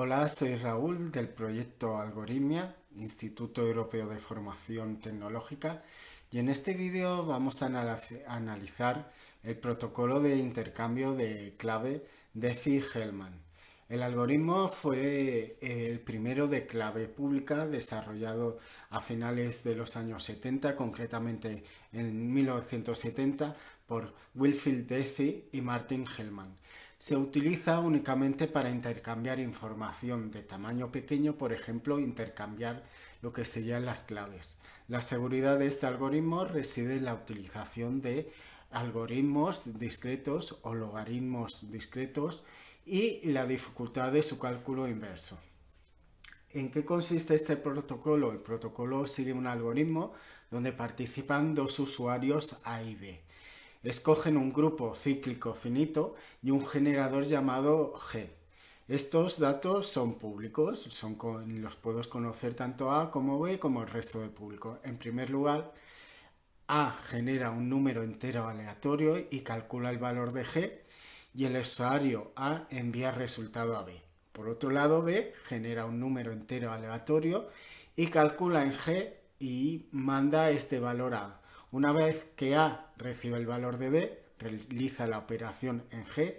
[0.00, 5.82] Hola, soy Raúl del proyecto Algoritmia, Instituto Europeo de Formación Tecnológica,
[6.30, 7.66] y en este vídeo vamos a
[8.28, 9.10] analizar
[9.42, 13.32] el protocolo de intercambio de clave Diffie-Hellman.
[13.88, 20.76] El algoritmo fue el primero de clave pública desarrollado a finales de los años 70,
[20.76, 23.56] concretamente en 1970,
[23.88, 26.56] por Wilfrid Diffie y Martin Hellman
[26.98, 32.84] se utiliza únicamente para intercambiar información de tamaño pequeño, por ejemplo, intercambiar
[33.22, 34.58] lo que serían las claves.
[34.88, 38.32] La seguridad de este algoritmo reside en la utilización de
[38.70, 42.42] algoritmos discretos o logaritmos discretos
[42.84, 45.38] y la dificultad de su cálculo inverso.
[46.50, 48.32] ¿En qué consiste este protocolo?
[48.32, 50.14] El protocolo sigue un algoritmo
[50.50, 53.27] donde participan dos usuarios A y B
[53.88, 58.28] escogen un grupo cíclico finito y un generador llamado G.
[58.86, 61.16] Estos datos son públicos, son
[61.62, 64.78] los puedo conocer tanto A como B como el resto del público.
[64.82, 65.72] En primer lugar,
[66.66, 70.72] A genera un número entero aleatorio y calcula el valor de G
[71.34, 73.94] y el usuario A envía resultado a B.
[74.32, 77.48] Por otro lado, B genera un número entero aleatorio
[77.96, 81.40] y calcula en G y manda este valor a
[81.70, 86.36] una vez que A recibe el valor de B, realiza la operación en G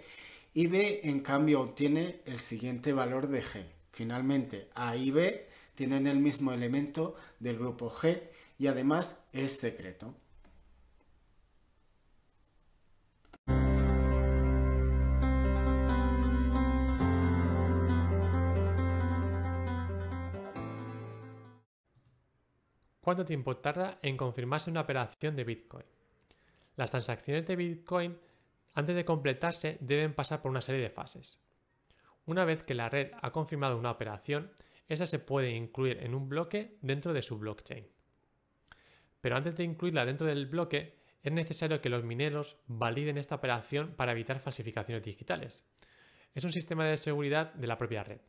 [0.54, 3.66] y B en cambio obtiene el siguiente valor de G.
[3.92, 8.22] Finalmente, A y B tienen el mismo elemento del grupo G
[8.58, 10.14] y además es secreto.
[23.10, 25.88] ¿Cuánto tiempo tarda en confirmarse una operación de Bitcoin?
[26.76, 28.16] Las transacciones de Bitcoin,
[28.76, 31.42] antes de completarse, deben pasar por una serie de fases.
[32.28, 34.52] Una vez que la red ha confirmado una operación,
[34.88, 37.88] esa se puede incluir en un bloque dentro de su blockchain.
[39.22, 43.96] Pero antes de incluirla dentro del bloque, es necesario que los mineros validen esta operación
[43.96, 45.68] para evitar falsificaciones digitales.
[46.36, 48.22] Es un sistema de seguridad de la propia red.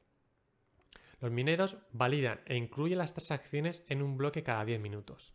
[1.21, 5.35] Los mineros validan e incluyen las transacciones en un bloque cada 10 minutos.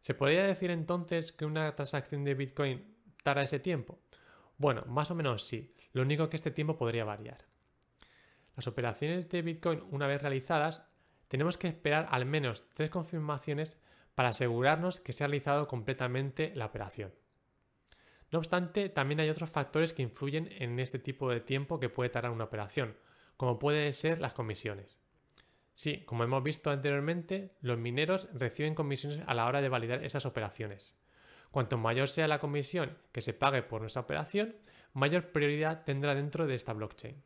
[0.00, 4.00] ¿Se podría decir entonces que una transacción de Bitcoin tarda ese tiempo?
[4.58, 7.46] Bueno, más o menos sí, lo único que este tiempo podría variar.
[8.54, 10.86] Las operaciones de Bitcoin una vez realizadas,
[11.28, 13.80] tenemos que esperar al menos tres confirmaciones
[14.14, 17.14] para asegurarnos que se ha realizado completamente la operación.
[18.30, 22.10] No obstante, también hay otros factores que influyen en este tipo de tiempo que puede
[22.10, 22.96] tardar una operación,
[23.36, 24.98] como pueden ser las comisiones.
[25.74, 30.26] Sí, como hemos visto anteriormente, los mineros reciben comisiones a la hora de validar esas
[30.26, 30.96] operaciones.
[31.50, 34.56] Cuanto mayor sea la comisión que se pague por nuestra operación,
[34.92, 37.22] mayor prioridad tendrá dentro de esta blockchain.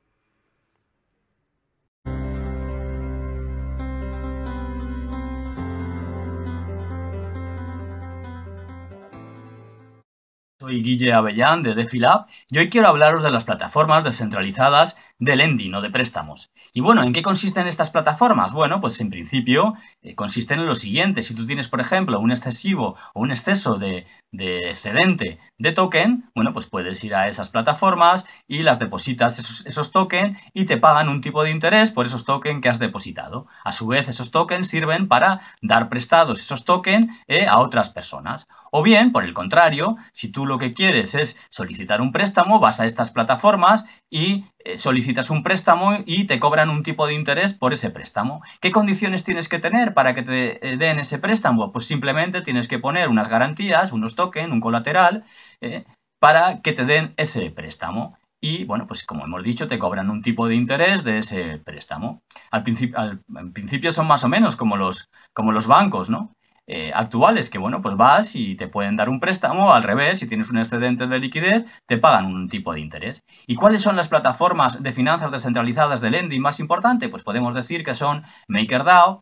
[10.58, 15.74] Soy Guille Avellán de DefiLab y hoy quiero hablaros de las plataformas descentralizadas de lending
[15.74, 16.50] o de préstamos.
[16.72, 18.52] Y bueno, ¿en qué consisten estas plataformas?
[18.52, 21.22] Bueno, pues en principio eh, consisten en lo siguiente.
[21.22, 26.54] Si tú tienes, por ejemplo, un excesivo o un exceso de, excedente de token, bueno,
[26.54, 31.10] pues puedes ir a esas plataformas y las depositas esos, esos tokens y te pagan
[31.10, 33.46] un tipo de interés por esos tokens que has depositado.
[33.62, 38.48] A su vez, esos tokens sirven para dar prestados esos tokens eh, a otras personas.
[38.70, 42.80] O bien, por el contrario, si tú lo que quieres es solicitar un préstamo, vas
[42.80, 47.52] a estas plataformas y eh, solicitas un préstamo y te cobran un tipo de interés
[47.52, 48.42] por ese préstamo.
[48.60, 51.72] ¿Qué condiciones tienes que tener para que te eh, den ese préstamo?
[51.72, 55.24] Pues simplemente tienes que poner unas garantías, unos tokens, un colateral,
[55.60, 55.84] eh,
[56.18, 58.16] para que te den ese préstamo.
[58.40, 62.22] Y bueno, pues como hemos dicho, te cobran un tipo de interés de ese préstamo.
[62.50, 63.20] Al principio, al,
[63.52, 66.35] principio son más o menos como los, como los bancos, ¿no?
[66.66, 70.28] Eh, actuales, que bueno, pues vas y te pueden dar un préstamo, al revés, si
[70.28, 73.24] tienes un excedente de liquidez, te pagan un tipo de interés.
[73.46, 77.08] ¿Y cuáles son las plataformas de finanzas descentralizadas de lending más importante?
[77.08, 79.20] Pues podemos decir que son MakerDAO,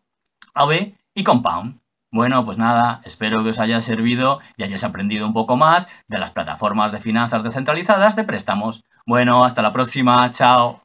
[0.53, 1.79] Aave y Compound.
[2.11, 6.17] Bueno, pues nada, espero que os haya servido y hayáis aprendido un poco más de
[6.17, 8.85] las plataformas de finanzas descentralizadas de préstamos.
[9.05, 10.84] Bueno, hasta la próxima, chao.